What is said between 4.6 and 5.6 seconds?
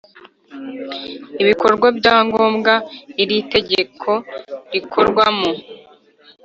rikorwamo